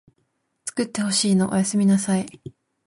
[0.65, 2.25] つくってほしいのおやすみなさい